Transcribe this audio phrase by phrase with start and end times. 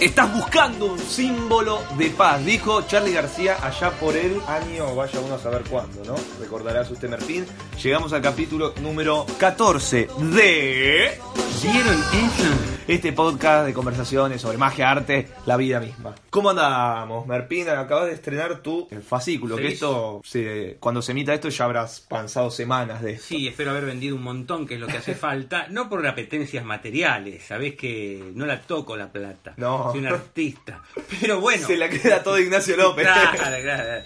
[0.00, 5.34] Estás buscando un símbolo de paz, dijo Charlie García allá por el año, vaya uno
[5.34, 6.14] a saber cuándo, ¿no?
[6.40, 7.44] Recordarás usted, Merpín.
[7.82, 11.18] Llegamos al capítulo número 14 de...
[11.60, 12.44] ¿Vieron eso?
[12.86, 16.14] Este podcast de conversaciones sobre magia, arte, la vida misma.
[16.30, 17.68] ¿Cómo andamos, Merpín?
[17.68, 22.50] Acabas de estrenar tu fascículo, que esto, se- cuando se emita esto ya habrás pasado
[22.52, 23.26] semanas de esto.
[23.28, 25.66] Sí, espero haber vendido un montón, que es lo que hace falta.
[25.68, 29.54] No por apetencias materiales, sabés que no la toco la plata.
[29.56, 29.87] No.
[29.92, 30.82] Soy un artista.
[31.20, 31.66] Pero bueno.
[31.66, 33.04] Se la queda todo Ignacio López.
[33.06, 34.04] Claro, claro.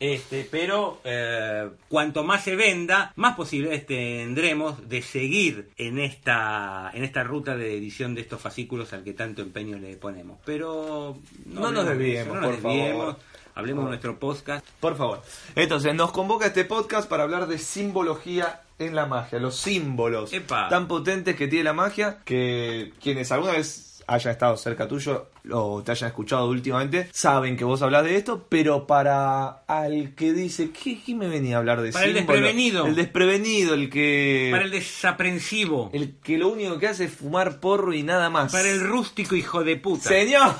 [0.00, 7.04] Este, pero eh, cuanto más se venda, más posibilidades tendremos de seguir en esta en
[7.04, 10.38] esta ruta de edición de estos fascículos al que tanto empeño le ponemos.
[10.44, 13.16] Pero No nos de desviemos, eso, no nos por favor.
[13.54, 14.66] Hablemos de nuestro podcast.
[14.80, 15.22] Por favor.
[15.54, 20.68] Entonces, nos convoca este podcast para hablar de simbología en la magia, los símbolos Epa.
[20.68, 25.82] tan potentes que tiene la magia que quienes alguna vez hayan estado cerca tuyo o
[25.82, 30.70] te hayan escuchado últimamente saben que vos hablas de esto, pero para al que dice,
[30.70, 32.86] ¿qué, qué me venía a hablar de Para el desprevenido.
[32.86, 34.48] El desprevenido, el que...
[34.52, 35.90] Para el desaprensivo.
[35.92, 38.52] el que lo único que hace es fumar porro y nada más.
[38.52, 40.08] Para el rústico hijo de puta.
[40.08, 40.54] Señor,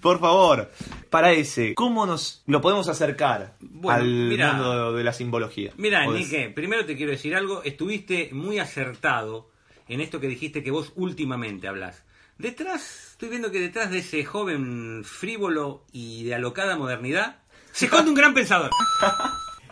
[0.00, 0.70] por favor,
[1.08, 5.72] para ese, ¿cómo nos lo podemos acercar Bueno, al mundo de la simbología?
[5.76, 7.62] Mira, Nique, primero te quiero decir algo.
[7.64, 9.48] Estuviste muy acertado
[9.88, 12.04] en esto que dijiste que vos últimamente hablas.
[12.40, 17.36] Detrás, estoy viendo que detrás de ese joven frívolo y de alocada modernidad
[17.70, 18.70] se esconde un gran pensador.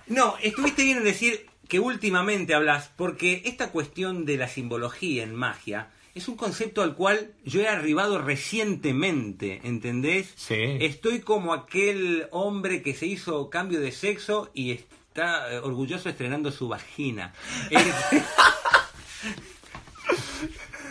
[0.07, 5.35] No, estuviste bien en decir que últimamente hablas porque esta cuestión de la simbología en
[5.35, 10.35] magia es un concepto al cual yo he arribado recientemente, ¿entendés?
[10.37, 10.77] Sí.
[10.81, 16.53] Estoy como aquel hombre que se hizo cambio de sexo y está eh, orgulloso estrenando
[16.53, 17.33] su vagina.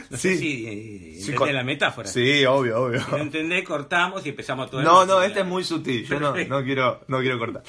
[0.11, 0.37] No sé Sí.
[0.37, 2.07] si eh, Sí, con- la metáfora.
[2.07, 3.03] Sí, obvio, obvio.
[3.03, 6.05] Si no entendés, cortamos y empezamos todo No, no, este es muy sutil.
[6.07, 7.63] Yo no, no quiero, no quiero cortar.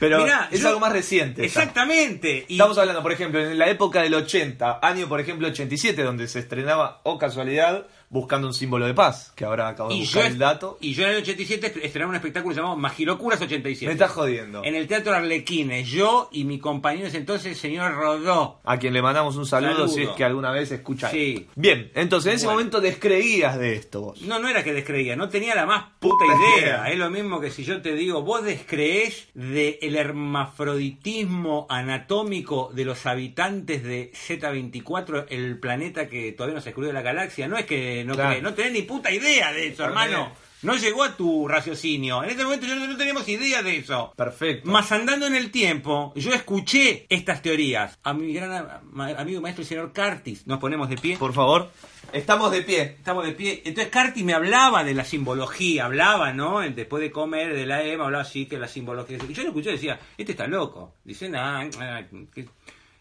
[0.00, 1.44] Pero Mirá, es yo- algo más reciente.
[1.44, 2.46] Exactamente.
[2.48, 6.28] Y- Estamos hablando, por ejemplo, en la época del 80, año, por ejemplo, 87, donde
[6.28, 10.22] se estrenaba, o casualidad, buscando un símbolo de paz, que ahora acabo de Y buscar
[10.22, 10.78] yo, el dato.
[10.80, 13.86] y yo en el 87 est- estrenaba un espectáculo llamado Magilocuras 87.
[13.86, 14.62] Me estás jodiendo.
[14.64, 18.60] En el Teatro Arlequines, yo y mi compañero ese entonces, el señor Rodó.
[18.64, 19.88] A quien le mandamos un saludo, Saludo.
[19.88, 21.10] si es que alguna vez escucha.
[21.10, 21.48] Sí.
[21.56, 22.58] Bien, entonces en ese Bueno.
[22.60, 24.22] momento descreías de esto vos.
[24.22, 26.88] No, no era que descreía, no tenía la más puta Puta idea.
[26.90, 33.04] Es lo mismo que si yo te digo, vos descreés del hermafroditismo anatómico de los
[33.06, 37.48] habitantes de Z24, el planeta que todavía no se descubrió de la galaxia.
[37.48, 38.30] No es que no Claro.
[38.30, 40.32] crees, no tenés ni puta idea de eso, hermano.
[40.62, 42.24] No llegó a tu raciocinio.
[42.24, 44.14] En este momento yo no, no teníamos idea de eso.
[44.16, 44.66] Perfecto.
[44.70, 47.98] Más andando en el tiempo, yo escuché estas teorías.
[48.02, 51.18] A mi gran a- ma- amigo maestro, el señor Curtis, nos ponemos de pie.
[51.18, 51.70] Por favor.
[52.14, 52.80] Estamos de pie.
[52.96, 53.60] Estamos de pie.
[53.66, 56.60] Entonces Curtis me hablaba de la simbología, hablaba, ¿no?
[56.60, 59.18] Después de comer de la EMA, hablaba así que la simbología.
[59.28, 60.94] Y yo lo escuché y decía, este está loco.
[61.04, 62.00] Dice, nah, nah,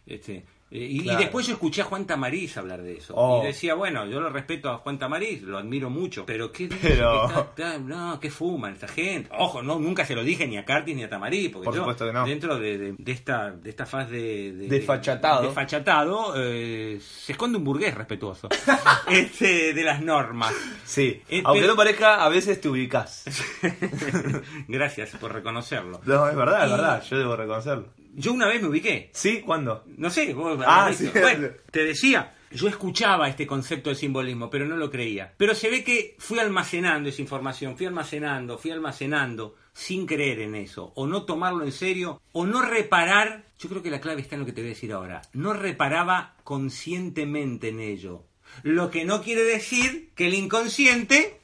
[0.06, 0.44] este.
[0.74, 3.14] Eh, Y, después yo escuché a Juan Tamariz hablar de eso.
[3.16, 3.44] Oh.
[3.44, 6.26] Y decía, bueno, yo lo respeto a Juan Tamariz, lo admiro mucho.
[6.26, 7.42] Pero ¿qué dice Pero- que está-
[7.74, 9.30] está- no, ¿qué fuman esta gente?
[9.38, 12.12] Ojo, no, nunca se lo dije ni a Curtis ni a Tamariz, porque Por yo,
[12.12, 12.26] no.
[12.26, 15.44] dentro de, de- de esta, de esta faz de, de- Desfachatado.
[15.44, 18.50] desfachatado, eh, se esconde un burgués respetuoso
[19.10, 20.54] este, de las normas.
[20.86, 21.22] Sí.
[21.30, 23.26] Eh, Aunque no parezca, a veces te ubicas.
[24.68, 26.02] Gracias por reconocerlo.
[26.06, 27.04] No, es verdad, es Y- verdad.
[27.10, 27.88] Yo debo reconocerlo.
[28.16, 29.10] Yo una vez me ubiqué.
[29.14, 29.42] ¿Sí?
[29.42, 29.84] ¿Cuándo?
[29.98, 31.10] No sé, vos Ah, sí.
[31.14, 35.34] Bueno, te decía, yo escuchaba este concepto de simbolismo, pero no lo creía.
[35.38, 40.56] Pero se ve que fui almacenando esa información, fui almacenando, fui almacenando, sin creer en
[40.56, 43.46] eso, o no tomarlo en serio, o no reparar.
[43.58, 45.22] Yo creo que la clave está en lo que te voy a decir ahora.
[45.34, 48.26] No reparaba conscientemente en ello.
[48.62, 51.40] Lo que no quiere decir que el inconsciente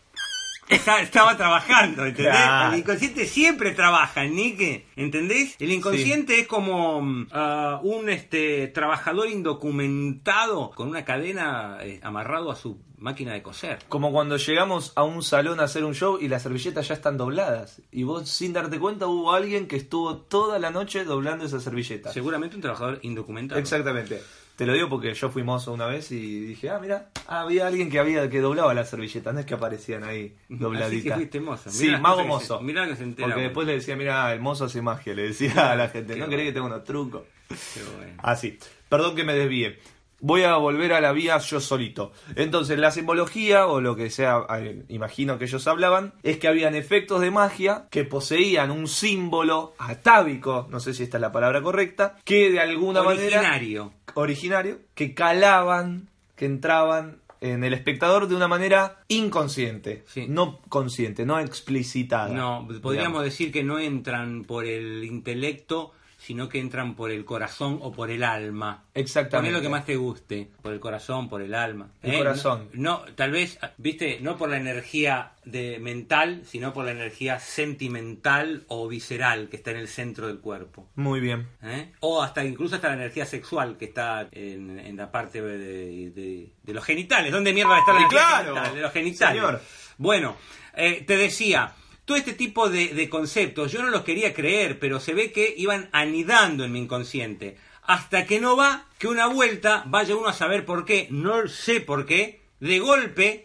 [0.70, 2.32] Está- estaba trabajando, ¿entendés?
[2.34, 2.74] Claro.
[2.74, 5.56] El inconsciente siempre trabaja, Nique, ¿entendés?
[5.60, 12.56] El inconsciente es como ah, un este trabajador indocumentado con una cadena eh, amarrado a
[12.56, 13.80] su máquina de coser.
[13.88, 17.18] Como cuando llegamos a un salón a hacer un show y las servilletas ya están
[17.18, 17.82] dobladas.
[17.92, 22.14] Y vos, sin darte cuenta, hubo alguien que estuvo toda la noche doblando esas servilletas.
[22.14, 23.60] Seguramente un trabajador indocumentado.
[23.60, 24.22] Exactamente.
[24.60, 27.90] Te lo digo porque yo fui mozo una vez y dije, ah, mira, había alguien
[27.90, 30.90] que había que doblaba las servilletas, no es que aparecían ahí dobladitas.
[30.98, 31.70] Así que fuiste mozo.
[31.70, 32.60] Sí, Mirá mago mozo.
[32.60, 35.72] mirá que se entera porque después le decía, mira, el mozo hace magia, le decía
[35.72, 36.30] a la gente, Qué ¿no bueno.
[36.32, 37.22] querés que tenga unos trucos?
[37.48, 38.14] Qué bueno.
[38.18, 38.60] Así.
[38.90, 39.80] Perdón que me desvíe.
[40.22, 42.12] Voy a volver a la vía yo solito.
[42.36, 46.76] Entonces, la simbología, o lo que sea, eh, imagino que ellos hablaban, es que habían
[46.76, 51.62] efectos de magia que poseían un símbolo atávico, no sé si esta es la palabra
[51.62, 53.94] correcta, que de alguna manera Originario.
[54.16, 60.26] originario que calaban, que entraban en el espectador de una manera inconsciente, Sí.
[60.28, 62.34] no consciente, no explicitada.
[62.34, 63.24] No, podríamos digamos.
[63.24, 68.12] decir que no entran por el intelecto, sino que entran por el corazón o por
[68.12, 68.84] el alma.
[68.94, 69.48] Exactamente.
[69.50, 71.92] Poné lo que más te guste, por el corazón, por el alma.
[72.04, 72.18] El ¿eh?
[72.18, 72.68] corazón.
[72.74, 77.40] No, no, tal vez, viste, no por la energía de mental, sino por la energía
[77.40, 80.90] sentimental o visceral que está en el centro del cuerpo.
[80.96, 81.48] Muy bien.
[81.64, 81.92] ¿eh?
[82.02, 86.50] O hasta incluso hasta la energía sexual que está en, en la parte de, de-
[86.62, 87.32] de los genitales.
[87.32, 88.76] ¿Dónde mierda está la Y energía claro, genital?
[88.76, 89.42] De los genitales.
[89.42, 89.62] señor.
[89.98, 90.36] Bueno,
[90.76, 91.72] eh, te decía,
[92.10, 95.54] todo este tipo de, de conceptos yo no los quería creer, pero se ve que
[95.56, 97.56] iban anidando en mi inconsciente.
[97.84, 101.82] Hasta que no va, que una vuelta, vaya uno a saber por qué, no sé
[101.82, 103.44] por qué, de golpe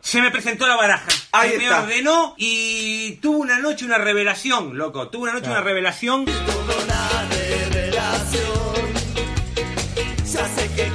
[0.00, 1.08] se me presentó la baraja.
[1.32, 1.82] Ahí Se me está.
[1.82, 5.08] ordenó y tuvo una noche una revelación, loco.
[5.10, 6.22] Tuvo una noche una revelación.
[6.22, 8.42] una revelación.
[10.24, 10.90] Ya sé que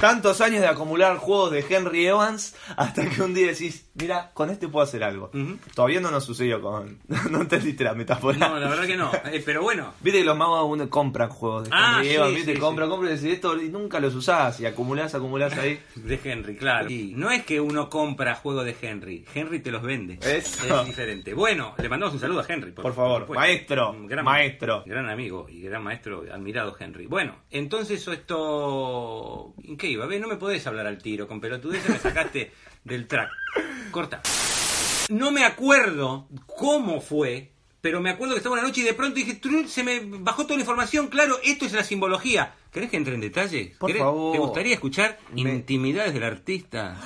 [0.00, 4.48] Tantos años de acumular juegos de Henry Evans hasta que un día decís, mira, con
[4.48, 5.30] este puedo hacer algo.
[5.74, 6.98] Todavía no nos sucedió con...
[7.30, 8.38] no entendiste la metáfora.
[8.38, 9.10] No, la verdad que no.
[9.30, 12.34] Eh, pero bueno, Viste que los magos uno compran juegos de Ah, Henry sí, Evans,
[12.34, 12.90] viste, sí, compran, sí.
[12.90, 15.78] compran y decís esto y nunca los usás y acumulás, acumulás ahí.
[15.96, 16.88] de Henry, claro.
[16.88, 20.18] Y no es que uno compra juegos de Henry, Henry te los vende.
[20.22, 20.80] Eso.
[20.80, 21.34] Es diferente.
[21.34, 22.72] Bueno, le mandamos un saludo a Henry.
[22.72, 24.82] Por favor, maestro, gran, maestro.
[24.86, 27.06] Gran amigo y gran maestro, admirado Henry.
[27.06, 29.54] Bueno, entonces esto...
[29.62, 32.52] ¿En qué no me podés hablar al tiro, con pelotudez me sacaste
[32.84, 33.30] del track.
[33.90, 34.22] Corta.
[35.08, 37.50] No me acuerdo cómo fue,
[37.80, 40.56] pero me acuerdo que estaba una noche y de pronto dije, se me bajó toda
[40.56, 42.54] la información, claro, esto es la simbología.
[42.70, 43.74] ¿Querés que entre en detalle?
[43.78, 44.32] Por ¿Querés- favor.
[44.32, 46.96] ¿Te gustaría escuchar Me- intimidades del artista?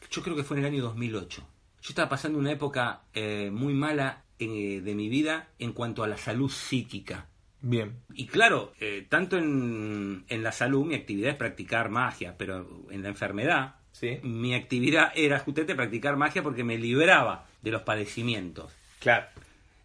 [0.10, 1.42] Yo creo que fue en el año 2008.
[1.82, 6.08] Yo estaba pasando una época eh, muy mala eh, de mi vida en cuanto a
[6.08, 7.28] la salud psíquica.
[7.66, 7.94] Bien.
[8.12, 13.02] Y claro, eh, tanto en, en la salud mi actividad es practicar magia, pero en
[13.02, 14.18] la enfermedad Sí.
[14.22, 19.26] mi actividad era justamente practicar magia porque me libraba de los padecimientos Claro.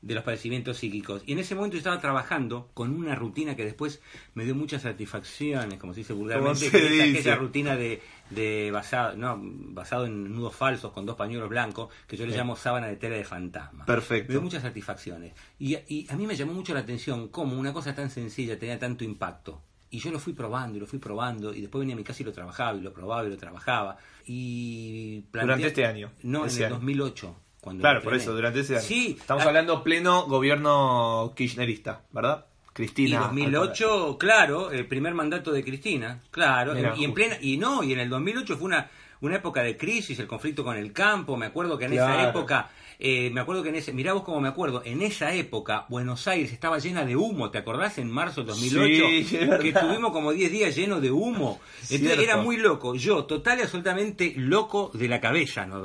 [0.01, 1.23] De los padecimientos psíquicos.
[1.25, 4.01] Y en ese momento yo estaba trabajando con una rutina que después
[4.33, 7.03] me dio muchas satisfacciones, como se dice vulgarmente, se dice?
[7.03, 12.15] aquella rutina de, de basado, no, basado en nudos falsos con dos pañuelos blancos, que
[12.15, 13.85] yo le llamo sábana de tela de fantasma.
[13.85, 14.29] Perfecto.
[14.29, 15.33] Me dio muchas satisfacciones.
[15.59, 18.79] Y, y a mí me llamó mucho la atención cómo una cosa tan sencilla tenía
[18.79, 19.61] tanto impacto.
[19.91, 22.21] Y yo lo fui probando y lo fui probando y después venía a mi casa
[22.21, 23.97] y lo trabajaba y lo probaba y lo trabajaba.
[24.25, 26.75] Y Durante este año, No, en el año.
[26.75, 27.35] 2008.
[27.69, 28.83] Cuando Claro, por eso, durante ese año.
[28.83, 29.15] Sí.
[29.19, 32.47] Estamos ah, hablando pleno gobierno kirchnerista, ¿verdad?
[32.69, 33.19] Y Cristina.
[33.19, 37.93] 2008, claro, el primer mandato de Cristina, claro, Mira, y en plena y no, y
[37.93, 38.89] en el 2008 fue una
[39.21, 42.69] una época de crisis, el conflicto con el campo, me acuerdo que en esa época
[42.99, 46.27] eh, me acuerdo que en ese, mirá vos cómo me acuerdo, en esa época Buenos
[46.27, 47.97] Aires estaba llena de humo, ¿te acordás?
[47.97, 51.59] En marzo del 2008, Sí, que tuvimos como 10 días llenos de humo.
[51.81, 52.21] Entonces Cierto.
[52.21, 55.81] era muy loco, yo total y absolutamente loco de la cabeza, ¿no?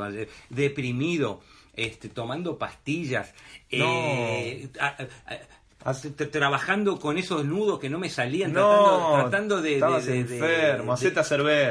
[0.49, 1.41] deprimido,
[1.77, 3.33] este, tomando pastillas,
[3.71, 5.39] eh, a- a- a-
[5.87, 9.79] Hace- t- trabajando con esos nudos que no me salían, No, tratando, tratando de,
[10.21, 11.15] enfermo, de-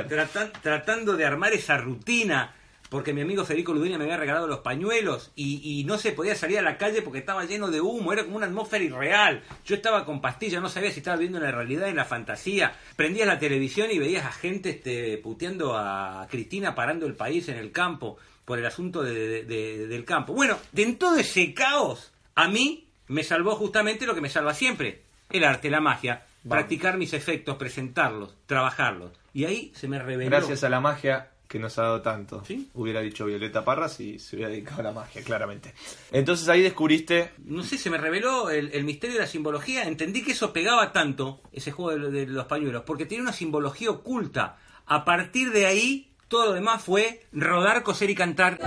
[0.08, 2.54] tratan- tratando de armar esa rutina,
[2.94, 6.36] porque mi amigo Federico Ludueña me había regalado los pañuelos y, y no se podía
[6.36, 9.42] salir a la calle porque estaba lleno de humo, era como una atmósfera irreal.
[9.66, 12.74] Yo estaba con pastillas, no sabía si estaba viendo en la realidad, en la fantasía.
[12.96, 17.58] Prendías la televisión y veías a gente este, puteando a Cristina parando el país en
[17.58, 20.34] el campo por el asunto de- de- de- del campo.
[20.34, 24.54] Bueno, de en todo ese caos, a mí me salvó justamente lo que me salva
[24.54, 29.12] siempre, el arte, la magia, practicar mis efectos, presentarlos, trabajarlos.
[29.34, 30.30] Y ahí se me reveló.
[30.30, 32.44] Gracias a la magia que nos ha dado tanto.
[32.46, 32.70] ¿Sí?
[32.74, 35.74] Hubiera dicho Violeta Parra si se hubiera dedicado a la magia, claramente.
[36.12, 37.32] Entonces ahí descubriste.
[37.46, 39.84] no sé, se me reveló el, el misterio de la simbología.
[39.84, 43.92] Entendí que eso pegaba tanto, ese juego de, de los pañuelos, porque tiene una simbología
[43.92, 44.58] oculta.
[44.86, 48.60] A partir de ahí, todo lo demás fue rodar, coser y cantar.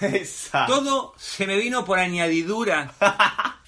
[0.00, 0.64] Esa.
[0.66, 2.94] Todo se me vino por añadidura,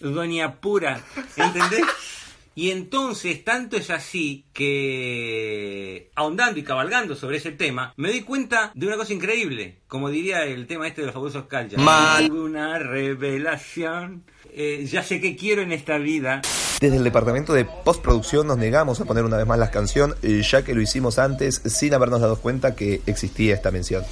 [0.01, 1.03] doña pura,
[1.37, 1.85] ¿entendés?
[2.55, 8.73] Y entonces, tanto es así que, ahondando y cabalgando sobre ese tema, me di cuenta
[8.75, 9.79] de una cosa increíble.
[9.89, 11.79] Como diría el tema este de los famosos calles.
[11.79, 12.31] Mal.
[12.31, 14.25] Una revelación.
[14.55, 16.43] Eh, ya sé qué quiero en esta vida.
[16.79, 20.43] Desde el departamento de postproducción nos negamos a poner una vez más la canción, eh,
[20.43, 24.05] ya que lo hicimos antes sin habernos dado cuenta que existía esta mención.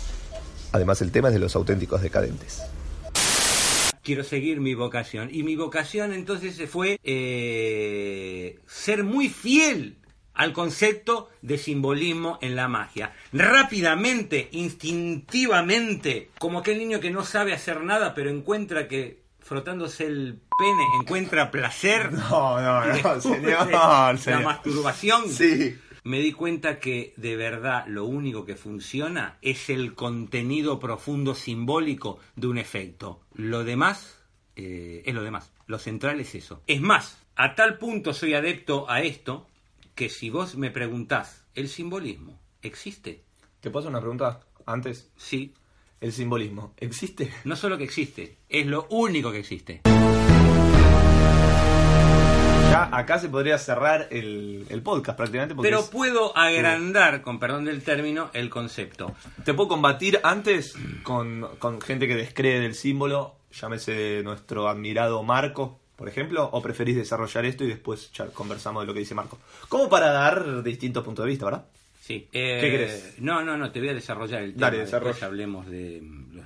[0.73, 2.63] Además, el tema es de los auténticos decadentes.
[4.03, 5.29] Quiero seguir mi vocación.
[5.33, 9.97] Y mi vocación entonces fue eh, ser muy fiel
[10.35, 13.13] al concepto de simbolismo en la magia.
[13.33, 20.39] Rápidamente, instintivamente, como aquel niño que no sabe hacer nada, pero encuentra que frotándose el
[20.59, 22.11] pene encuentra placer.
[22.31, 24.43] No, no, no, descubre señor, La señor.
[24.45, 25.29] masturbación.
[25.29, 25.77] Sí.
[26.11, 32.19] Me di cuenta que de verdad lo único que funciona es el contenido profundo simbólico
[32.35, 33.21] de un efecto.
[33.33, 34.19] Lo demás
[34.57, 35.53] eh, es lo demás.
[35.69, 36.65] Lo central es eso.
[36.67, 39.47] Es más, a tal punto soy adepto a esto
[39.95, 43.23] que si vos me preguntás, ¿el simbolismo existe?
[43.61, 45.13] ¿Te puedo hacer una pregunta antes?
[45.17, 45.55] Sí.
[46.01, 47.33] ¿El simbolismo existe?
[47.45, 49.83] No solo que existe, es lo único que existe.
[52.71, 57.39] Ya acá se podría cerrar el, el podcast prácticamente porque Pero es- puedo agrandar, con
[57.41, 59.15] perdón del término, el concepto.
[59.45, 65.81] te puedo combatir antes con, con gente que descree del símbolo, llámese nuestro admirado Marco,
[65.97, 69.39] por ejemplo, o preferís desarrollar esto y después ya conversamos de lo que dice Marco.
[69.69, 71.65] Como para dar distintos puntos de vista, ¿verdad?
[72.01, 72.29] Sí.
[72.33, 73.15] Eh, ¿Qué querés?
[73.19, 74.67] No, no, no, te voy a desarrollar el tema.
[74.67, 75.27] Dale, Después desarrolla.
[75.27, 76.01] hablemos de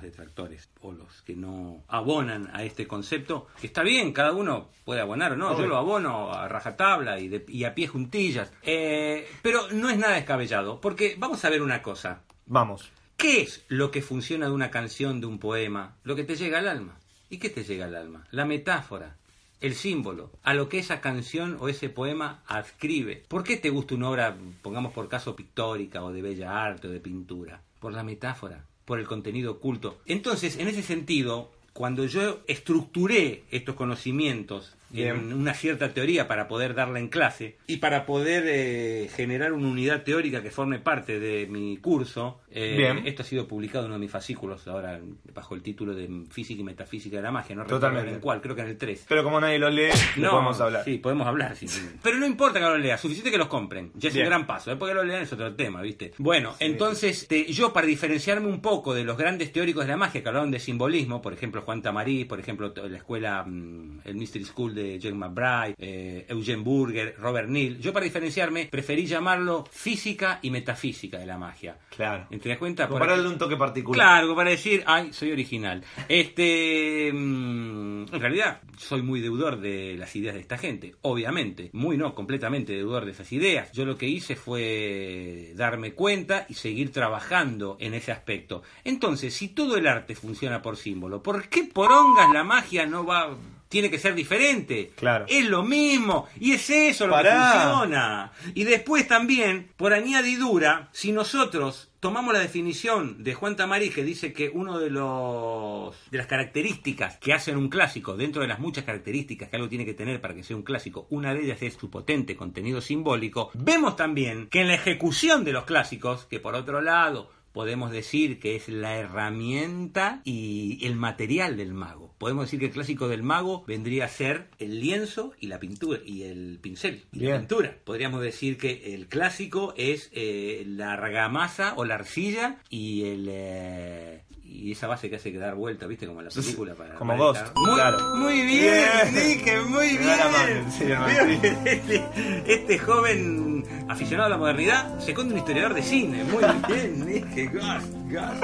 [0.05, 3.47] detractores o los que no abonan a este concepto.
[3.59, 5.49] Que está bien, cada uno puede abonar o no.
[5.51, 5.67] Yo Obvio.
[5.67, 8.51] lo abono a rajatabla y, de- y a pie juntillas.
[8.63, 12.21] Eh, pero no es nada descabellado, porque vamos a ver una cosa.
[12.45, 12.91] Vamos.
[13.17, 15.95] ¿Qué es lo que funciona de una canción, de un poema?
[16.03, 16.97] Lo que te llega al alma.
[17.29, 18.27] ¿Y qué te llega al alma?
[18.31, 19.15] La metáfora,
[19.61, 23.23] el símbolo, a lo que esa canción o ese poema adscribe.
[23.27, 26.91] ¿Por qué te gusta una obra, pongamos por caso, pictórica o de bella arte o
[26.91, 27.61] de pintura?
[27.79, 29.97] Por la metáfora, por el contenido oculto.
[30.05, 36.73] Entonces, en ese sentido, cuando yo estructuré estos conocimientos en una cierta teoría para poder
[36.75, 41.47] darla en clase y para poder eh, generar una unidad teórica que forme parte de
[41.47, 42.41] mi curso.
[42.51, 43.01] eh, Bien.
[43.05, 44.99] Esto ha sido publicado en uno de mis fascículos ahora
[45.33, 47.55] bajo el título de Física y Metafísica de la Magia.
[47.55, 48.13] No recuerdo Totalmente.
[48.15, 49.05] en cuál, creo que en el 3.
[49.09, 50.83] Pero como nadie lo lee, no podemos hablar.
[50.85, 51.55] Sí, podemos hablar.
[51.55, 51.81] sí, sí.
[52.03, 53.91] Pero no importa que lo leas, suficiente que los compren.
[53.95, 54.25] Ya es Bien.
[54.25, 54.69] un gran paso.
[54.69, 56.13] Después que lo lean es otro tema, ¿viste?
[56.17, 60.21] Bueno, entonces te- yo para diferenciarme un poco de los grandes teóricos de la magia
[60.21, 64.45] que hablaron de simbolismo, por ejemplo Juan Tamarí, por ejemplo la escuela, mm, el Mystery
[64.45, 70.39] School de Jane McBride, eh, Eugene Burger, Robert Neal, yo para diferenciarme preferí llamarlo física
[70.41, 71.77] y metafísica de la magia.
[71.95, 72.27] Claro.
[72.29, 72.87] ¿Te das cuenta?
[72.87, 73.95] Por para un toque particular.
[73.95, 75.83] Claro, para decir, ay, soy original.
[76.07, 81.69] Este, mm, en realidad, soy muy deudor de las ideas de esta gente, obviamente.
[81.73, 83.71] Muy no, completamente deudor de esas ideas.
[83.71, 88.63] Yo lo que hice fue darme cuenta y seguir trabajando en ese aspecto.
[88.83, 93.05] Entonces, si todo el arte funciona por símbolo, ¿por qué por ongas la magia no
[93.05, 93.35] va...
[93.69, 94.91] Tiene que ser diferente.
[94.95, 95.25] Claro.
[95.27, 96.27] Es lo mismo.
[96.39, 97.31] Y es eso lo Pará.
[97.31, 98.31] que funciona.
[98.53, 104.31] Y después también, por añadidura, si nosotros tomamos la definición de Juan Tamarí que dice
[104.31, 108.83] que uno de los de las características que hacen un clásico, dentro de las muchas
[108.83, 111.73] características que algo tiene que tener para que sea un clásico, una de ellas es
[111.73, 116.53] su potente contenido simbólico, vemos también que en la ejecución de los clásicos, que por
[116.53, 122.13] otro lado podemos decir que es la herramienta y el material del mago.
[122.17, 125.99] Podemos decir que el clásico del mago vendría a ser el lienzo y la pintura
[126.05, 127.77] y el pincel y la pintura.
[127.85, 134.21] Podríamos decir que el clásico es eh, la argamasa o la arcilla y el eh,
[134.43, 136.07] y esa base que hace que dar vuelta, ¿viste?
[136.07, 136.75] Como en la película.
[136.75, 138.15] Para, Como para Ghost, estar- Muy, claro.
[138.17, 139.27] muy bien, Bien.
[139.27, 140.99] Nique, muy bien.
[140.99, 141.39] Martín.
[141.65, 142.03] Este,
[142.47, 143.54] este joven
[143.87, 146.23] aficionado a la modernidad se conta un historiador de cine.
[146.25, 148.43] Muy bien, Nique, Ghost, Ghost.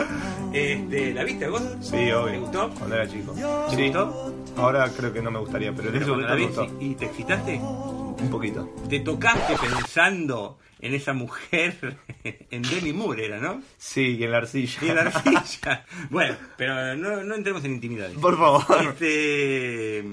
[0.53, 1.81] Este, ¿La viste, Ghost?
[1.81, 2.25] Sí, obvio.
[2.33, 2.69] ¿Te gustó?
[2.77, 3.33] Cuando era chico.
[3.69, 3.83] ¿Te Sí.
[3.83, 4.35] gustó?
[4.57, 6.77] Ahora creo que no me gustaría, pero en cuando momento la me gustó.
[6.83, 8.69] y te excitaste, Un poquito.
[8.89, 13.61] te tocaste pensando en esa mujer, en Demi Moore era, ¿no?
[13.77, 14.79] Sí, y en la arcilla.
[14.81, 15.85] Y en la arcilla.
[16.09, 18.17] bueno, pero no, no entremos en intimidades.
[18.17, 18.65] Por favor.
[18.89, 20.03] Este...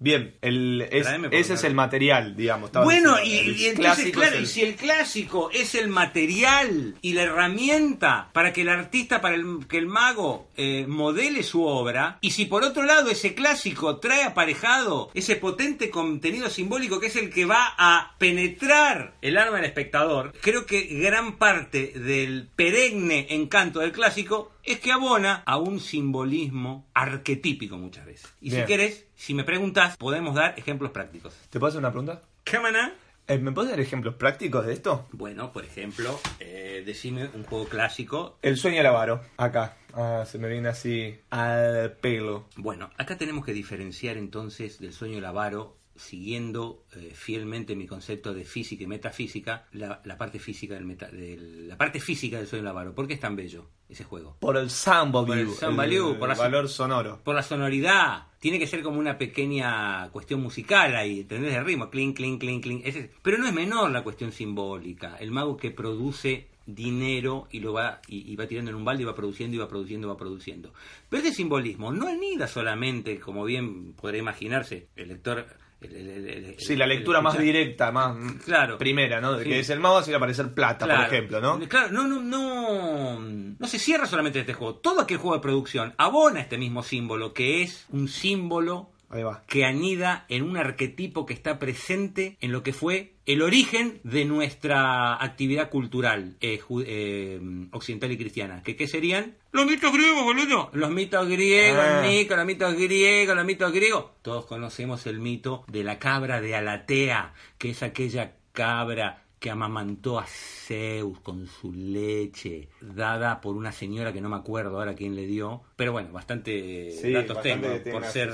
[0.00, 2.70] Bien, el, es- ese es el material, digamos.
[2.84, 3.50] Bueno, y, diciendo.
[3.50, 8.30] El y entonces, claro, el- y si el clásico es el material y la herramienta
[8.32, 12.44] para que el artista, para el, que el mago eh, modele su obra, y si
[12.46, 17.44] por otro lado ese clásico trae aparejado ese potente contenido simbólico que es el que
[17.44, 23.90] va a penetrar el alma del espectador, creo que gran parte del perenne encanto del
[23.92, 28.32] clásico es que abona a un simbolismo arquetípico muchas veces.
[28.40, 31.34] Y si querés, si me preguntas, podemos dar ejemplos prácticos.
[31.50, 32.22] ¿Te puedo hacer una pregunta?
[32.44, 32.94] Cámara.
[33.26, 35.06] Eh, ¿Me puedes dar ejemplos prácticos de esto?
[35.12, 38.38] Bueno, por ejemplo, eh, decime un juego clásico.
[38.40, 39.76] El sueño del avaro, acá.
[39.92, 42.46] Ah, se me viene así al pelo.
[42.56, 48.32] Bueno, acá tenemos que diferenciar entonces del sueño del avaro, siguiendo eh, fielmente mi concepto
[48.34, 52.46] de física y metafísica, la, la parte física del meta- del- la parte física del
[52.46, 52.94] sueño del avaro.
[52.94, 54.36] ¿Por qué es tan bello ese juego?
[54.40, 55.26] Por el sound value.
[55.26, 57.20] Por el sound value, por la- valor sonoro.
[57.22, 58.26] Por la sonoridad.
[58.38, 61.54] Tiene que ser como una pequeña cuestión musical ahí, ¿entendés?
[61.54, 62.86] El ritmo, clink, clink, clink, clink.
[62.86, 65.16] Ese- pero no es menor la cuestión simbólica.
[65.18, 69.02] El mago que produce dinero y lo va y, y va tirando en un balde
[69.02, 70.72] y va produciendo y va produciendo y va produciendo.
[71.08, 75.46] Pero ese simbolismo no anida solamente, como bien podría imaginarse, el lector
[75.80, 78.78] el- el- el- el- Sí, la lectura más directa, más Claro.
[78.78, 79.34] primera, ¿no?
[79.34, 79.50] De Sí.
[79.50, 81.04] que es el mago, así le aparecer plata, Claro.
[81.04, 81.58] por ejemplo, ¿no?
[81.68, 84.76] Claro, no, no, no, no se cierra solamente este juego.
[84.76, 89.42] Todo aquel juego de producción abona este mismo símbolo, que es un símbolo Ahí va.
[89.46, 94.24] que anida en un arquetipo que está presente en lo que fue el origen de
[94.24, 97.40] nuestra actividad cultural eh, eh,
[97.72, 98.62] occidental y cristiana.
[98.62, 99.36] ¿Que, ¿Qué serían?
[99.52, 100.70] Los mitos griegos, boludo.
[100.72, 102.02] Los mitos griegos, Ah.
[102.06, 104.06] Nico, los mitos griegos, los mitos griegos.
[104.22, 110.18] Todos conocemos el mito de la cabra de Alatea, que es aquella cabra que amamantó
[110.18, 115.14] a Zeus con su leche, dada por una señora que no me acuerdo ahora quién
[115.14, 115.62] le dio.
[115.76, 118.32] Pero bueno, bastante Sí, datos bastante tengo por ser...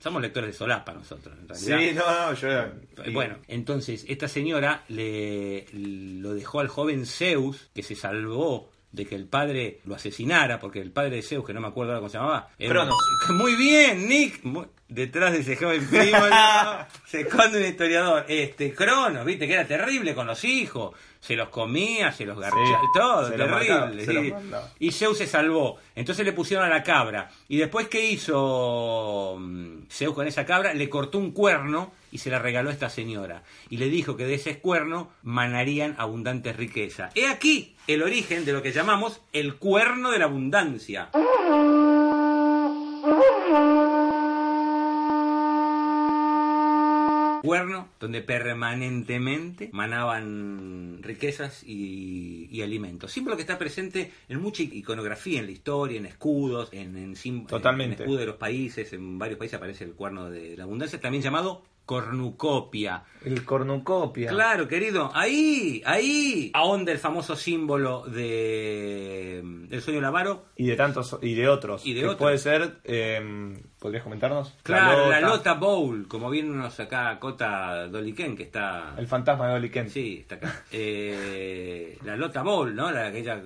[0.00, 1.78] Somos lectores de solapa nosotros, en realidad.
[1.78, 7.70] Sí, no, no, yo Eh, Bueno, entonces esta señora le lo dejó al joven Zeus,
[7.74, 11.52] que se salvó de que el padre lo asesinara, porque el padre de Zeus, que
[11.52, 12.94] no me acuerdo ahora cómo se llamaba, era- Cronos.
[13.34, 14.42] Muy bien, Nick.
[14.42, 16.86] Muy- Detrás de ese joven primo ¿no?
[17.06, 18.24] se esconde un historiador.
[18.28, 20.94] Este, Cronos, viste que era terrible con los hijos.
[21.18, 24.06] Se los comía, se los garchaba, Sí, todo, mataba, terrible.
[24.06, 24.32] sí.
[24.78, 25.78] Y Zeus se salvó.
[25.96, 27.28] Entonces le pusieron a la cabra.
[27.48, 30.72] Y después, ¿qué hizo mm, Zeus con esa cabra?
[30.72, 33.42] Le cortó un cuerno y se la regaló a esta señora.
[33.68, 37.12] Y le dijo que de ese cuerno manarían abundantes riquezas.
[37.14, 41.10] He aquí el origen de lo que llamamos el cuerno de la abundancia.
[47.42, 53.12] cuerno donde permanentemente manaban riquezas y, y alimentos.
[53.12, 57.96] Símbolo que está presente en mucha iconografía, en la historia, en escudos, en, en, Totalmente.
[57.96, 61.22] en escudos de los países, en varios países aparece el cuerno de la abundancia, también
[61.22, 63.04] llamado cornucopia.
[63.24, 64.28] El cornucopia.
[64.28, 70.46] Claro, querido, ahí, ahí, ahonda el famoso símbolo de del sueño del avaro.
[70.56, 71.86] Y de tantos, y de otros.
[71.86, 72.18] Y de que otros.
[72.18, 74.54] Puede ser, eh, ¿podrías comentarnos?
[74.62, 78.94] Claro, la Lota Bowl, como bien nos acá Cota Doliken, que está...
[78.98, 79.90] El fantasma de Oli Kent.
[79.90, 80.62] Sí, está acá.
[80.72, 82.90] Eh, la Lota Bowl, ¿no?
[82.90, 83.40] La, aquella,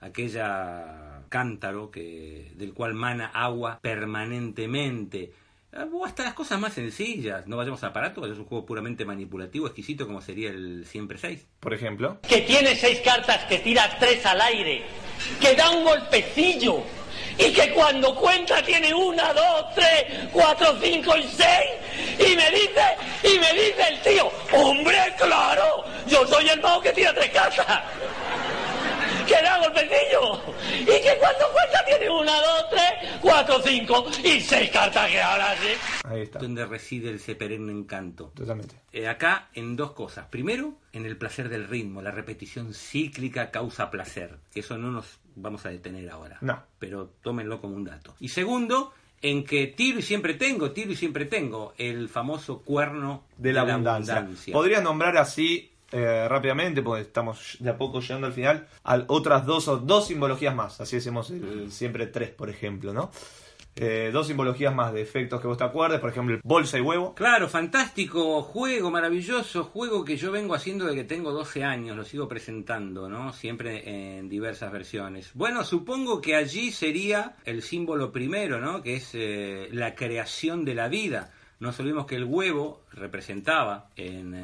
[0.00, 5.32] aquella cántaro que, del cual mana agua permanentemente.
[5.76, 7.46] Ah, O hasta las cosas más sencillas.
[7.46, 11.46] No vayamos a aparato, es un juego puramente manipulativo, exquisito como sería el Siempre 6.
[11.60, 12.18] Por ejemplo.
[12.28, 14.84] que tiene seis cartas que tira tres al aire,
[15.40, 16.82] que da un golpecillo
[17.38, 21.70] y que cuando cuenta tiene una, dos, tres, cuatro, cinco y seis
[22.18, 22.84] y me dice,
[23.24, 27.82] y me dice el tío, hombre, claro, yo soy el mago que tira tres cartas.
[29.26, 30.42] Que da golpecillo
[30.80, 35.54] y que cuando cuenta tiene una, dos, tres, cuatro, cinco y seis cartas que ahora
[35.56, 35.68] sí.
[36.04, 36.38] Ahí está.
[36.38, 38.32] Donde reside ese perenne encanto.
[38.34, 38.76] Totalmente.
[38.92, 40.26] Eh, acá en dos cosas.
[40.26, 42.02] Primero, en el placer del ritmo.
[42.02, 44.38] La repetición cíclica causa placer.
[44.54, 46.38] Eso no nos vamos a detener ahora.
[46.40, 46.62] No.
[46.78, 48.14] Pero tómenlo como un dato.
[48.20, 51.74] Y segundo, en que tiro y siempre tengo, tiro y siempre tengo.
[51.78, 54.26] El famoso cuerno De la, abundancia.
[54.52, 59.46] Podrías nombrar así eh, rápidamente, porque estamos de a poco llegando al final, al otras
[59.46, 60.80] dos, dos simbologías más.
[60.80, 63.10] Así hacemos el- siempre tres, por ejemplo, ¿no?
[63.76, 67.12] Eh, dos simbologías más de efectos que vos te acuerdes, por ejemplo, bolsa y huevo.
[67.16, 72.04] Claro, fantástico juego, maravilloso juego que yo vengo haciendo desde que tengo 12 años, lo
[72.04, 73.32] sigo presentando, ¿no?
[73.32, 75.30] Siempre en diversas versiones.
[75.34, 78.80] Bueno, supongo que allí sería el símbolo primero, ¿no?
[78.80, 81.32] Que es eh, la creación de la vida.
[81.58, 84.34] No olvidemos que el huevo representaba en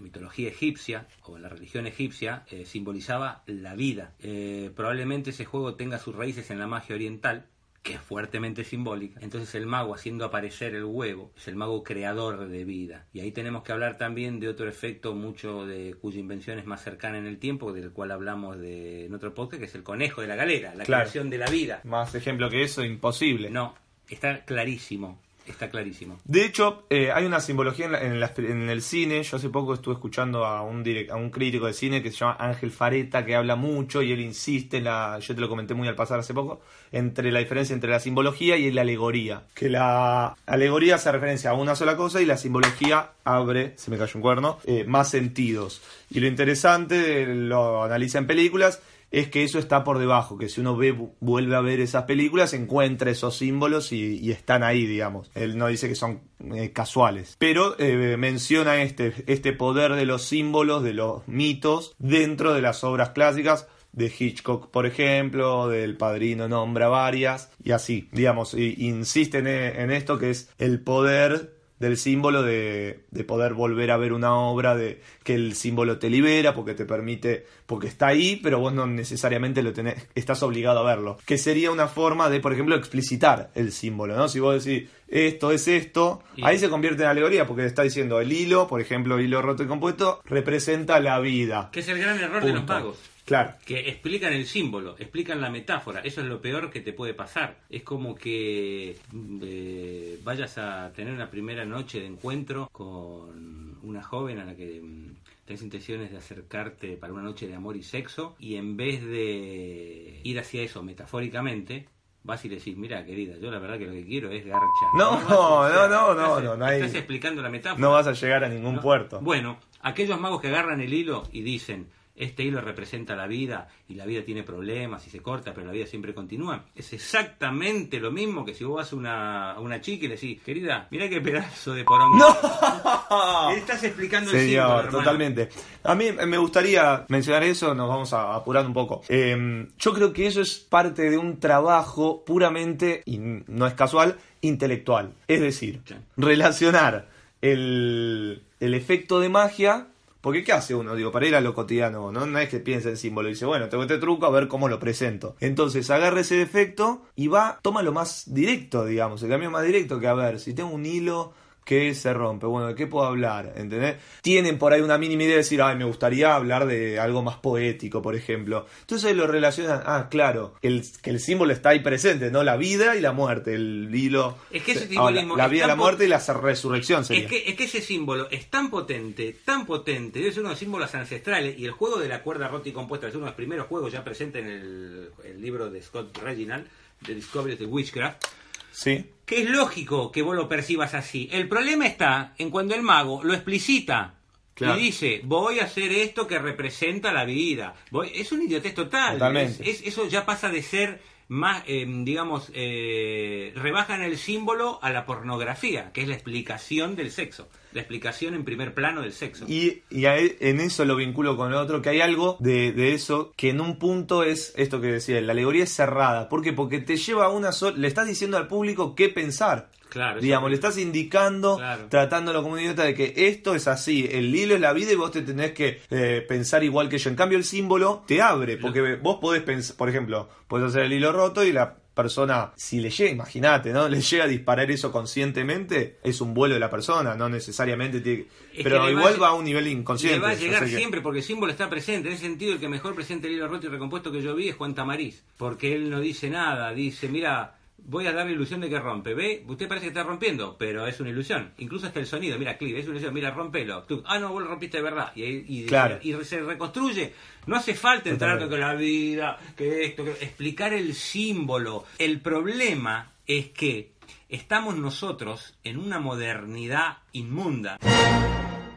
[0.00, 4.12] la mitología egipcia o en la religión egipcia eh, simbolizaba la vida.
[4.20, 7.46] Eh, probablemente ese juego tenga sus raíces en la magia oriental,
[7.82, 9.20] que es fuertemente simbólica.
[9.22, 13.06] Entonces el mago haciendo aparecer el huevo es el mago creador de vida.
[13.12, 16.82] Y ahí tenemos que hablar también de otro efecto mucho de cuya invención es más
[16.82, 20.20] cercana en el tiempo, del cual hablamos de, en otro podcast, que es el conejo
[20.22, 21.02] de la galera, la Claro.
[21.04, 21.80] creación de la vida.
[21.84, 23.48] Más ejemplo que eso, imposible.
[23.50, 23.74] No,
[24.08, 25.18] está clarísimo,
[25.50, 26.18] está clarísimo.
[26.24, 29.22] De hecho, eh, hay una simbología en, la- en las- en el cine.
[29.22, 32.18] Yo hace poco estuve escuchando a un, direct- a un crítico de cine que se
[32.18, 35.74] llama Ángel Fareta, que habla mucho y él insiste, en la, yo te lo comenté
[35.74, 36.60] muy al pasar hace poco,
[36.92, 39.42] entre la diferencia entre la simbología y la alegoría.
[39.54, 43.98] Que la alegoría hace referencia a una sola cosa y la simbología abre, se me
[43.98, 45.82] cayó un cuerno, eh, más sentidos.
[46.10, 50.60] Y lo interesante, lo analiza en películas, es que eso está por debajo, que si
[50.60, 55.30] uno ve, vuelve a ver esas películas, encuentra esos símbolos y, están ahí, digamos.
[55.34, 56.20] Él no dice que son
[56.54, 62.54] eh, casuales, pero eh, menciona este, este poder de los símbolos, de los mitos, dentro
[62.54, 63.66] de las obras clásicas.
[63.92, 69.90] De Hitchcock, por ejemplo, del Padrino nombra varias, y así, digamos, y- insiste en, en
[69.90, 74.76] esto que es el poder del símbolo de, de poder volver a ver una obra,
[74.76, 78.86] de que el símbolo te libera, porque te permite, porque está ahí, pero vos no
[78.86, 81.18] necesariamente lo tenés, estás obligado a verlo.
[81.26, 84.28] Que sería una forma de, por ejemplo, explicitar el símbolo, ¿no?
[84.28, 88.30] Si vos decís, esto es esto, ahí se convierte en alegoría, porque está diciendo el
[88.30, 91.70] hilo, por ejemplo, hilo roto y compuesto, representa la vida.
[91.72, 92.96] Que es el gran error de los Punto.
[93.30, 93.54] Claro.
[93.64, 96.00] que explican el símbolo, explican la metáfora.
[96.00, 97.58] Eso es lo peor que te puede pasar.
[97.70, 98.96] Es como que
[99.42, 104.80] eh, vayas a tener una primera noche de encuentro con una joven a la que
[104.82, 105.14] mm,
[105.44, 110.20] tenés intenciones de acercarte para una noche de amor y sexo y en vez de
[110.24, 111.86] ir hacia eso metafóricamente,
[112.24, 114.66] vas y le decís, mira querida, yo la verdad que lo que quiero es garcha.
[114.98, 117.80] No, no, no, no, no, no hay- Estás explicando la metáfora.
[117.80, 118.80] No vas a llegar a ningún No.
[118.82, 119.20] puerto.
[119.20, 121.86] Bueno, aquellos magos que agarran el hilo y dicen,
[122.20, 125.72] este hilo representa la vida y la vida tiene problemas y se corta, pero la
[125.72, 126.66] vida siempre continúa.
[126.74, 130.14] Es exactamente lo mismo que si vos vas a una, a una chica y le
[130.14, 132.18] decís, querida, mira qué pedazo de poronga.
[132.18, 133.50] ¡No!
[133.52, 134.98] Estás explicando el símbolo, Señor, hermano.
[134.98, 135.48] totalmente.
[135.82, 139.02] A mí me gustaría mencionar eso, nos vamos a apurar un poco.
[139.08, 144.18] Eh, yo creo que eso es parte de un trabajo puramente, y no es casual,
[144.42, 145.14] intelectual.
[145.26, 145.80] Es decir,
[146.16, 147.08] relacionar
[147.40, 149.86] el, el efecto de magia.
[150.20, 150.94] Porque ¿qué hace uno?
[150.94, 152.26] Digo, para ir a lo cotidiano, ¿no?
[152.26, 154.68] No es que piense en símbolo y dice, bueno, tengo este truco, a ver cómo
[154.68, 155.36] lo presento.
[155.40, 159.98] Entonces agarra ese efecto y va, toma lo más directo, digamos, el camino más directo
[159.98, 161.32] que a ver, si tengo un hilo
[161.64, 163.54] que se rompe, bueno, ¿de qué puedo hablar?
[163.56, 163.96] ¿Entendés?
[164.22, 167.36] Tienen por ahí una mínima idea de decir, ay, me gustaría hablar de algo más
[167.36, 168.66] poético, por ejemplo.
[168.80, 172.42] Entonces lo relacionan, ah, claro, el, que el símbolo está ahí presente, ¿no?
[172.42, 174.38] La vida y la muerte, el hilo.
[174.50, 177.24] Es que ese simbolismo la, vida, la muerte y la resurrección sería.
[177.24, 180.54] Es que, es que ese símbolo es tan potente, tan potente, debe ser uno de
[180.54, 183.30] los símbolos ancestrales, y el juego de la cuerda rota y compuesta es uno de
[183.30, 186.66] los primeros juegos ya presente en el, el libro de Scott Reginald,
[187.04, 188.26] The Discovery of the Witchcraft,
[188.72, 189.04] Sí.
[189.30, 191.28] Que es lógico que vos lo percibas así.
[191.30, 194.14] El problema está en cuando el mago lo explicita.
[194.54, 194.76] Claro.
[194.78, 197.74] Y dice, voy a hacer esto que representa la vida.
[197.92, 198.10] Voy...
[198.14, 199.14] Es un idiotez total.
[199.14, 199.62] Totalmente.
[199.62, 204.90] Es- es- eso ya pasa de ser más, eh, digamos, eh, rebajan el símbolo a
[204.90, 207.48] la pornografía, que es la explicación del sexo.
[207.72, 209.44] La explicación en primer plano del sexo.
[209.46, 213.32] Y, y en eso lo vinculo con lo otro, que hay algo de, de eso
[213.36, 216.28] que en un punto es esto que decía, la alegoría es cerrada.
[216.28, 216.52] ¿Por qué?
[216.52, 217.76] Porque te lleva a una sola...
[217.76, 219.70] Le estás diciendo al público qué pensar.
[219.90, 221.86] Claro, Digamos, le estás indicando, Claro.
[221.88, 224.96] tratándolo como un idiota de que esto es así, el hilo es la vida y
[224.96, 227.10] vos te tenés que eh, pensar igual que yo.
[227.10, 230.92] En cambio, el símbolo te abre, porque vos podés pensar, por ejemplo, podés hacer el
[230.94, 233.86] hilo roto y la persona, si le llega, imagínate, ¿no?
[233.88, 238.24] Le llega a disparar eso conscientemente, es un vuelo de la persona, no necesariamente tiene...
[238.54, 240.18] que Pero va igual va a un nivel inconsciente.
[240.18, 242.08] Le va a llegar que- siempre porque el símbolo está presente.
[242.08, 244.48] En ese sentido, el que mejor presenta el hilo roto y recompuesto que yo vi
[244.48, 245.22] es Juan Tamariz.
[245.36, 246.72] Porque él no dice nada.
[246.72, 247.58] Dice, mira,
[247.90, 249.14] voy a dar la ilusión de que rompe.
[249.14, 249.44] ¿Ve?
[249.46, 251.52] Usted parece que está rompiendo, pero es una ilusión.
[251.58, 252.38] Incluso hasta el sonido.
[252.38, 253.12] Mira, clip, es una ilusión.
[253.12, 253.82] Mira, rompelo.
[253.82, 255.12] Tú, ah, no, vos lo rompiste de verdad.
[255.16, 255.98] Y, y, Claro.
[256.00, 257.12] y se reconstruye.
[257.46, 260.12] No hace falta entrar con la vida, que esto, que...
[260.12, 261.84] explicar el símbolo.
[261.98, 263.92] El problema es que
[264.28, 267.76] estamos nosotros en una modernidad inmunda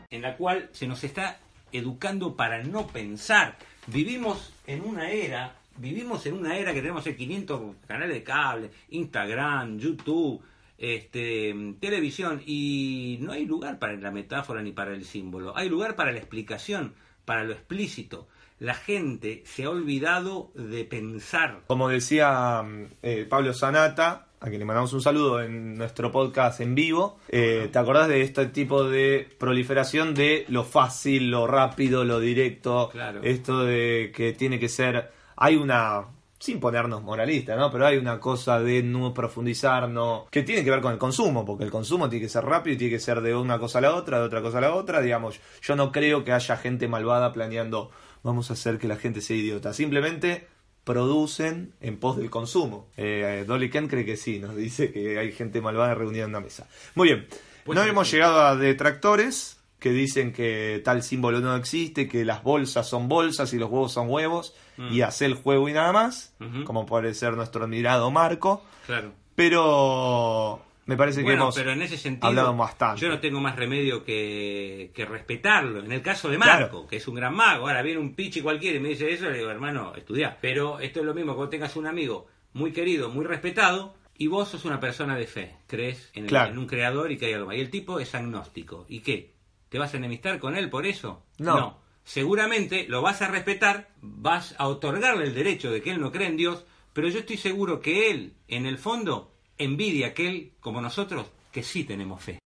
[0.10, 1.40] en la cual se nos está
[1.72, 3.58] educando para no pensar.
[3.88, 8.72] Vivimos en una era, vivimos en una era que tenemos el 500 canales de cable,
[8.90, 10.42] Instagram, YouTube,
[10.78, 15.56] este, televisión y no hay lugar para la metáfora ni para el símbolo.
[15.56, 16.94] Hay lugar para la explicación,
[17.26, 18.28] para lo explícito.
[18.60, 21.62] La gente se ha olvidado de pensar.
[21.68, 22.64] Como decía
[23.02, 27.70] eh, Pablo Sanata, a quien le mandamos un saludo en nuestro podcast en vivo, eh,
[27.72, 32.90] ¿te acordás de este tipo de proliferación de lo fácil, lo rápido, lo directo?
[32.92, 33.22] Claro.
[33.24, 35.23] Esto de que tiene que ser...
[35.36, 36.06] Hay una...
[36.40, 37.72] Sin ponernos moralistas, ¿no?
[37.72, 40.28] Pero hay una cosa de no profundizar, no...
[40.30, 42.78] Que tiene que ver con el consumo, porque el consumo tiene que ser rápido y
[42.78, 45.02] tiene que ser de una cosa a la otra, de otra cosa a la otra.
[45.02, 47.92] Digamos, yo no creo que haya gente malvada planeando,
[48.24, 49.72] vamos a hacer que la gente sea idiota.
[49.72, 50.48] Simplemente
[50.84, 52.88] producen en pos del consumo.
[52.98, 56.42] Eh, Dolly Kent cree que sí, nos dice que hay gente malvada reunida en una
[56.42, 56.68] mesa.
[56.96, 57.28] Muy bien,
[57.64, 62.42] Pues no hemos llegado a detractores que dicen que tal símbolo no existe, que las
[62.42, 64.56] bolsas son bolsas y los huevos son huevos,
[64.90, 66.64] y hace el juego y nada más, Mm.
[66.64, 69.12] Como puede ser nuestro admirado Marco, Claro.
[69.36, 73.02] pero me parece que Bueno, hemos pero en ese sentido, hablado bastante.
[73.02, 75.80] yo no tengo más remedio que, que respetarlo.
[75.84, 76.88] En el caso de Marco, Claro.
[76.88, 79.38] que es un gran mago, ahora viene un pichi cualquiera y me dice eso, le
[79.38, 80.38] digo, hermano, estudia.
[80.42, 84.48] Pero esto es lo mismo vos tengas un amigo muy querido, muy respetado, y vos
[84.50, 86.52] sos una persona de fe, crees en, el- Claro.
[86.52, 87.56] en un creador y que hay algo más.
[87.58, 88.86] Y el tipo es agnóstico.
[88.88, 89.33] ¿Y qué?
[89.74, 91.24] ¿Te vas a enemistar con él por eso?
[91.40, 91.80] No.
[92.04, 96.28] Seguramente lo vas a respetar, vas a otorgarle el derecho de que él no cree
[96.28, 100.80] en Dios, pero yo estoy seguro que él, en el fondo, envidia a aquel, como
[100.80, 102.43] nosotros, que sí tenemos fe.